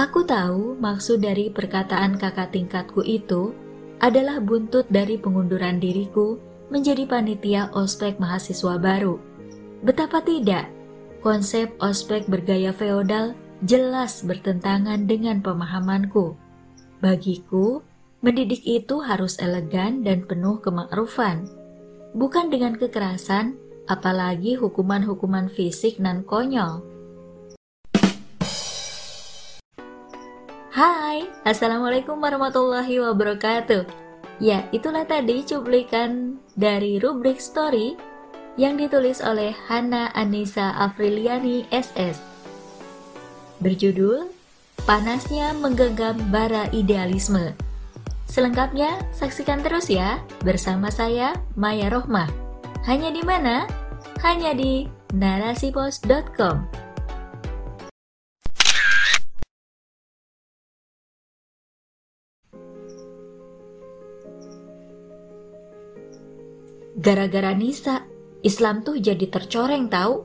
[0.00, 3.52] Aku tahu maksud dari perkataan kakak tingkatku itu
[4.00, 6.40] adalah buntut dari pengunduran diriku
[6.72, 9.20] menjadi panitia ospek mahasiswa baru.
[9.84, 10.72] Betapa tidak,
[11.20, 13.36] konsep ospek bergaya feodal
[13.68, 16.32] jelas bertentangan dengan pemahamanku.
[17.04, 17.84] Bagiku,
[18.24, 21.44] mendidik itu harus elegan dan penuh kemakrufan,
[22.16, 23.52] bukan dengan kekerasan,
[23.84, 26.88] apalagi hukuman-hukuman fisik nan konyol.
[30.80, 33.84] Hai, Assalamualaikum warahmatullahi wabarakatuh.
[34.40, 38.00] Ya, itulah tadi cuplikan dari rubrik story
[38.56, 42.24] yang ditulis oleh Hana Anissa Afriliani SS.
[43.60, 44.32] Berjudul,
[44.88, 47.52] Panasnya Menggenggam Bara Idealisme.
[48.24, 52.32] Selengkapnya, saksikan terus ya bersama saya, Maya Rohmah.
[52.88, 53.68] Hanya di mana?
[54.24, 56.79] Hanya di narasipos.com.
[67.00, 68.04] Gara-gara Nisa,
[68.44, 70.20] Islam tuh jadi tercoreng tahu.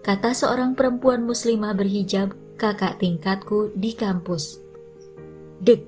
[0.00, 4.56] Kata seorang perempuan muslimah berhijab kakak tingkatku di kampus.
[5.60, 5.84] Dek,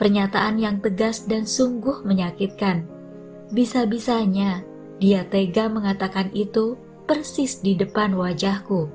[0.00, 2.88] pernyataan yang tegas dan sungguh menyakitkan.
[3.52, 4.64] Bisa-bisanya
[4.96, 8.88] dia tega mengatakan itu persis di depan wajahku.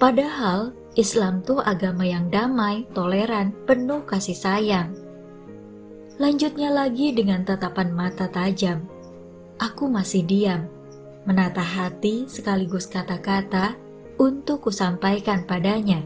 [0.00, 5.05] Padahal Islam tuh agama yang damai, toleran, penuh kasih sayang.
[6.16, 8.88] Lanjutnya lagi dengan tatapan mata tajam.
[9.60, 10.64] Aku masih diam,
[11.28, 13.76] menata hati sekaligus kata-kata
[14.16, 16.00] untuk kusampaikan padanya.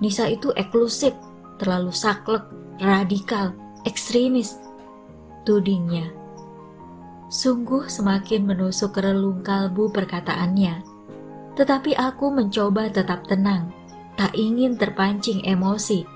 [0.00, 1.12] Nisa itu eksklusif,
[1.60, 2.48] terlalu saklek,
[2.80, 3.52] radikal,
[3.84, 4.56] ekstremis.
[5.44, 6.08] Tudingnya.
[7.28, 10.80] Sungguh semakin menusuk relung kalbu perkataannya.
[11.52, 13.68] Tetapi aku mencoba tetap tenang,
[14.16, 16.08] tak ingin terpancing emosi.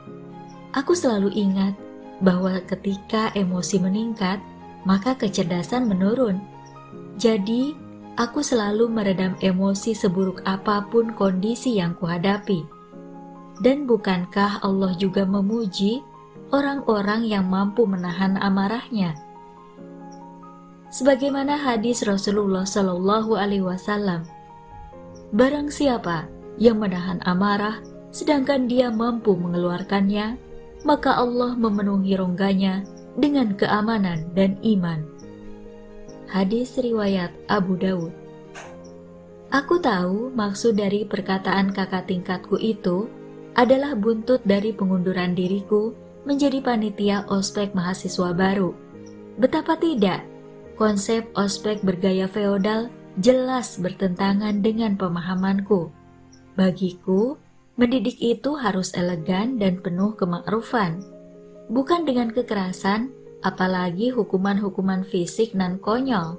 [0.73, 1.88] Aku selalu ingat
[2.19, 4.43] bahwa ketika emosi meningkat,
[4.83, 6.43] maka kecerdasan menurun.
[7.19, 7.75] Jadi,
[8.19, 12.67] aku selalu meredam emosi seburuk apa pun kondisi yang kuhadapi.
[13.59, 16.03] Dan bukankah Allah juga memuji
[16.55, 19.19] orang-orang yang mampu menahan amarahnya?
[20.89, 24.25] Sebagaimana hadis Rasulullah Shallallahu Alaihi Wasallam,
[25.37, 30.48] barang siapa yang menahan amarah, sedangkan dia mampu mengeluarkannya,
[30.87, 32.87] maka Allah memenuhi rongganya
[33.19, 35.03] dengan keamanan dan iman.
[36.29, 38.13] Hadis riwayat Abu Dawud
[39.49, 43.09] Aku tahu maksud dari perkataan kakak tingkatku itu
[43.57, 45.97] adalah buntut dari pengunduran diriku
[46.29, 48.77] menjadi panitia ospek mahasiswa baru.
[49.41, 50.21] Betapa tidak,
[50.77, 52.93] konsep ospek bergaya feodal
[53.25, 55.89] jelas bertentangan dengan pemahamanku.
[56.53, 57.41] Bagiku,
[57.79, 60.99] Mendidik itu harus elegan dan penuh kemakrufan,
[61.71, 66.35] bukan dengan kekerasan, apalagi hukuman-hukuman fisik nan konyol.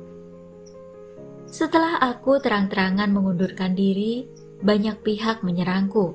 [1.47, 4.27] Setelah aku terang-terangan mengundurkan diri,
[4.59, 6.11] banyak pihak menyerangku.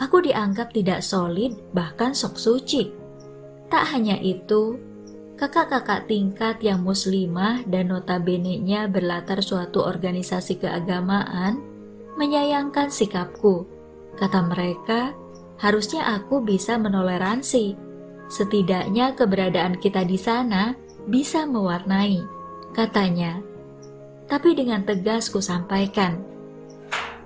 [0.00, 2.88] Aku dianggap tidak solid, bahkan sok suci.
[3.68, 4.80] Tak hanya itu,
[5.36, 11.60] kakak-kakak tingkat yang muslimah dan notabene-nya berlatar suatu organisasi keagamaan
[12.16, 13.73] menyayangkan sikapku
[14.14, 15.10] Kata mereka,
[15.58, 17.74] harusnya aku bisa menoleransi.
[18.30, 20.74] Setidaknya keberadaan kita di sana
[21.10, 22.22] bisa mewarnai,
[22.72, 23.42] katanya.
[24.24, 26.22] Tapi dengan tegas ku sampaikan,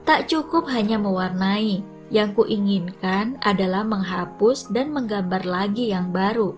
[0.02, 6.56] tak cukup hanya mewarnai, yang kuinginkan adalah menghapus dan menggambar lagi yang baru.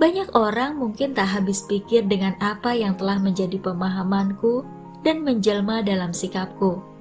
[0.00, 4.66] Banyak orang mungkin tak habis pikir dengan apa yang telah menjadi pemahamanku
[5.04, 6.91] dan menjelma dalam sikapku.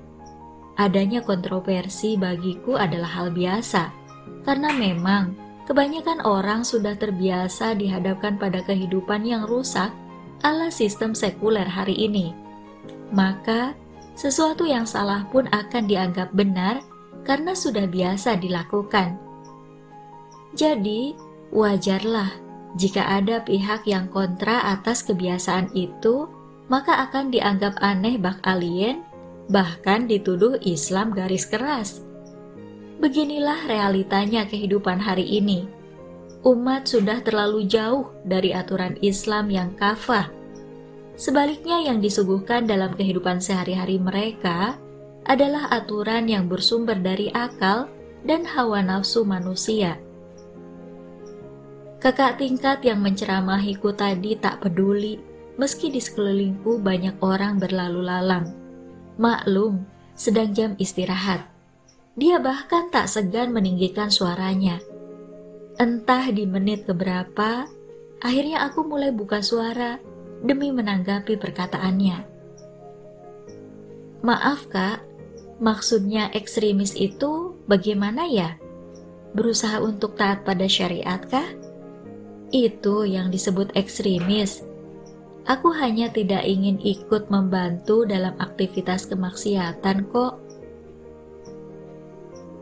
[0.82, 3.94] Adanya kontroversi bagiku adalah hal biasa,
[4.42, 5.38] karena memang
[5.70, 9.94] kebanyakan orang sudah terbiasa dihadapkan pada kehidupan yang rusak
[10.42, 12.34] ala sistem sekuler hari ini.
[13.14, 13.78] Maka,
[14.18, 16.82] sesuatu yang salah pun akan dianggap benar
[17.30, 19.22] karena sudah biasa dilakukan.
[20.58, 21.14] Jadi,
[21.54, 22.34] wajarlah
[22.74, 26.26] jika ada pihak yang kontra atas kebiasaan itu,
[26.74, 29.06] maka akan dianggap aneh bak alien
[29.52, 32.00] bahkan dituduh Islam garis keras.
[33.04, 35.68] Beginilah realitanya kehidupan hari ini.
[36.48, 40.32] Umat sudah terlalu jauh dari aturan Islam yang kafah.
[41.20, 44.80] Sebaliknya yang disuguhkan dalam kehidupan sehari-hari mereka
[45.28, 47.92] adalah aturan yang bersumber dari akal
[48.26, 50.00] dan hawa nafsu manusia.
[52.02, 55.22] Kakak tingkat yang menceramahiku tadi tak peduli
[55.62, 58.61] meski di sekelilingku banyak orang berlalu lalang.
[59.22, 59.86] Maklum,
[60.18, 61.46] sedang jam istirahat.
[62.18, 64.82] Dia bahkan tak segan meninggikan suaranya.
[65.78, 67.70] Entah di menit keberapa,
[68.18, 70.02] akhirnya aku mulai buka suara
[70.42, 72.18] demi menanggapi perkataannya.
[74.26, 75.06] Maaf kak,
[75.62, 78.58] maksudnya ekstremis itu bagaimana ya?
[79.38, 81.46] Berusaha untuk taat pada syariat kah?
[82.50, 84.66] Itu yang disebut ekstremis.
[85.50, 90.38] Aku hanya tidak ingin ikut membantu dalam aktivitas kemaksiatan kok.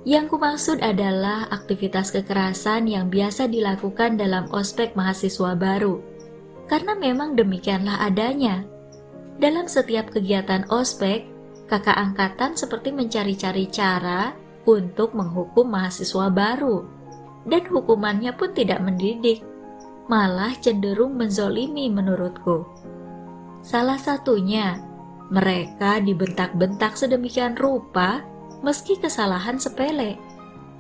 [0.07, 5.99] Yang kumaksud adalah aktivitas kekerasan yang biasa dilakukan dalam ospek mahasiswa baru.
[6.71, 8.63] Karena memang demikianlah adanya.
[9.43, 11.27] Dalam setiap kegiatan ospek,
[11.67, 14.31] kakak angkatan seperti mencari-cari cara
[14.63, 16.87] untuk menghukum mahasiswa baru.
[17.43, 19.43] Dan hukumannya pun tidak mendidik
[20.09, 22.65] malah cenderung menzolimi menurutku.
[23.61, 24.81] Salah satunya,
[25.29, 28.25] mereka dibentak-bentak sedemikian rupa
[28.65, 30.17] meski kesalahan sepele.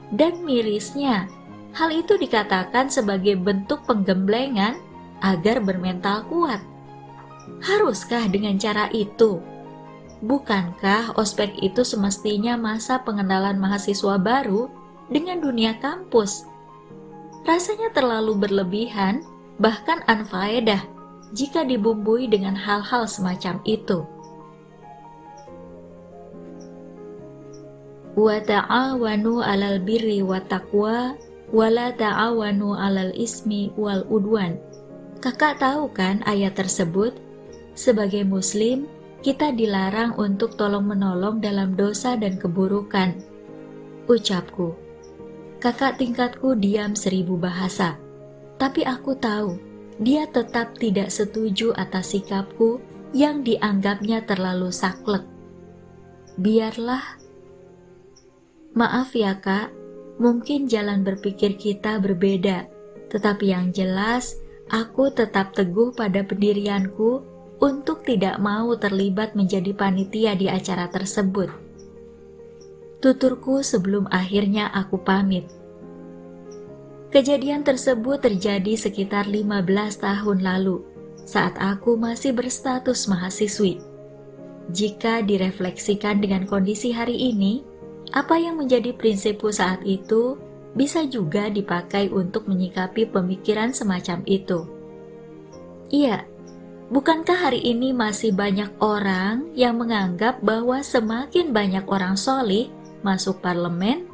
[0.09, 1.29] Dan mirisnya,
[1.77, 4.81] hal itu dikatakan sebagai bentuk penggemblengan
[5.21, 6.65] agar bermental kuat.
[7.61, 9.37] Haruskah dengan cara itu?
[10.25, 14.67] Bukankah ospek itu semestinya masa pengenalan mahasiswa baru
[15.07, 16.49] dengan dunia kampus?
[17.47, 19.23] Rasanya terlalu berlebihan,
[19.59, 20.81] bahkan anfaedah
[21.35, 24.01] jika dibumbui dengan hal-hal semacam itu.
[28.17, 31.15] Wa ta'awanu 'alal birri wa taqwa
[31.53, 34.59] wa la ta'awanu 'alal ismi wal udwan.
[35.23, 37.15] Kakak tahu kan ayat tersebut?
[37.75, 38.87] Sebagai muslim,
[39.19, 43.19] kita dilarang untuk tolong-menolong dalam dosa dan keburukan.
[44.07, 44.75] Ucapku,
[45.59, 47.99] Kakak tingkatku diam seribu bahasa,
[48.55, 49.59] tapi aku tahu
[49.99, 52.79] dia tetap tidak setuju atas sikapku
[53.11, 55.27] yang dianggapnya terlalu saklek.
[56.39, 57.03] Biarlah.
[58.71, 59.75] Maaf ya kak,
[60.15, 62.63] mungkin jalan berpikir kita berbeda,
[63.11, 64.39] tetapi yang jelas
[64.71, 67.19] aku tetap teguh pada pendirianku
[67.59, 71.68] untuk tidak mau terlibat menjadi panitia di acara tersebut
[72.99, 75.47] tuturku sebelum akhirnya aku pamit.
[77.09, 79.65] Kejadian tersebut terjadi sekitar 15
[79.97, 80.85] tahun lalu,
[81.25, 83.81] saat aku masih berstatus mahasiswi.
[84.69, 87.65] Jika direfleksikan dengan kondisi hari ini,
[88.13, 90.37] apa yang menjadi prinsipku saat itu
[90.77, 94.69] bisa juga dipakai untuk menyikapi pemikiran semacam itu.
[95.89, 96.29] Iya,
[96.93, 102.69] bukankah hari ini masih banyak orang yang menganggap bahwa semakin banyak orang solih
[103.01, 104.07] masuk parlemen,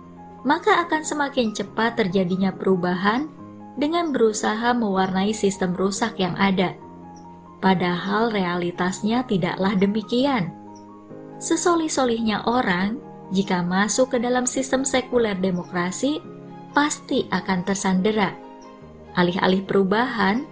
[0.46, 3.28] maka akan semakin cepat terjadinya perubahan
[3.76, 6.78] dengan berusaha mewarnai sistem rusak yang ada.
[7.60, 10.54] Padahal realitasnya tidaklah demikian.
[11.42, 13.02] Sesolih-solihnya orang,
[13.34, 16.22] jika masuk ke dalam sistem sekuler demokrasi,
[16.72, 18.38] pasti akan tersandera.
[19.18, 20.46] Alih-alih perubahan,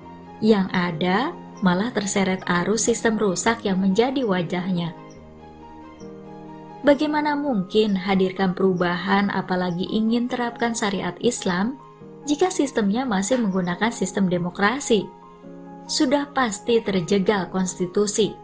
[0.44, 1.32] yang ada
[1.64, 5.03] malah terseret arus sistem rusak yang menjadi wajahnya.
[6.84, 11.80] Bagaimana mungkin hadirkan perubahan apalagi ingin terapkan syariat Islam
[12.28, 15.08] jika sistemnya masih menggunakan sistem demokrasi?
[15.88, 18.36] Sudah pasti terjegal konstitusi.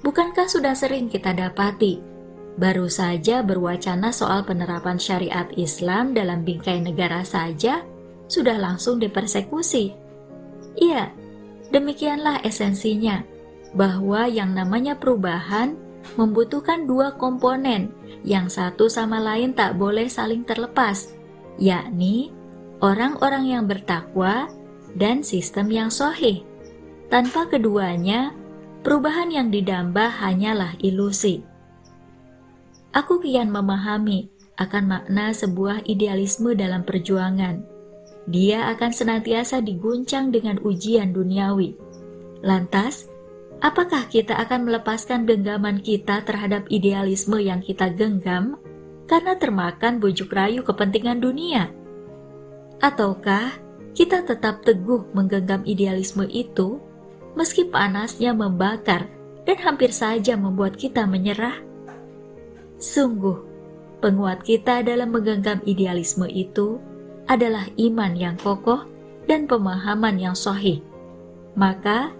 [0.00, 2.00] Bukankah sudah sering kita dapati
[2.56, 7.84] baru saja berwacana soal penerapan syariat Islam dalam bingkai negara saja
[8.24, 9.92] sudah langsung dipersekusi?
[10.80, 11.12] Iya,
[11.68, 13.20] demikianlah esensinya
[13.76, 15.76] bahwa yang namanya perubahan
[16.18, 17.92] membutuhkan dua komponen
[18.22, 21.10] yang satu sama lain tak boleh saling terlepas,
[21.58, 22.30] yakni
[22.82, 24.46] orang-orang yang bertakwa
[24.94, 26.46] dan sistem yang sohih.
[27.12, 28.32] Tanpa keduanya,
[28.80, 31.44] perubahan yang didamba hanyalah ilusi.
[32.92, 34.28] Aku kian memahami
[34.60, 37.64] akan makna sebuah idealisme dalam perjuangan.
[38.28, 41.74] Dia akan senantiasa diguncang dengan ujian duniawi.
[42.44, 43.11] Lantas,
[43.62, 48.58] Apakah kita akan melepaskan genggaman kita terhadap idealisme yang kita genggam
[49.06, 51.70] karena termakan bujuk rayu kepentingan dunia?
[52.82, 53.54] Ataukah
[53.94, 56.82] kita tetap teguh menggenggam idealisme itu
[57.38, 59.06] meski panasnya membakar
[59.46, 61.62] dan hampir saja membuat kita menyerah?
[62.82, 63.38] Sungguh,
[64.02, 66.82] penguat kita dalam menggenggam idealisme itu
[67.30, 68.90] adalah iman yang kokoh
[69.30, 70.82] dan pemahaman yang sohih.
[71.54, 72.10] Maka,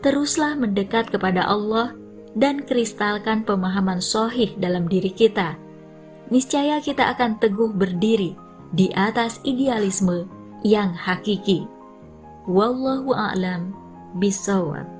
[0.00, 1.96] teruslah mendekat kepada Allah
[2.36, 5.56] dan kristalkan pemahaman sohih dalam diri kita.
[6.30, 8.38] Niscaya kita akan teguh berdiri
[8.70, 10.30] di atas idealisme
[10.62, 11.66] yang hakiki.
[12.46, 13.74] Wallahu a'lam
[14.22, 14.99] bisawab.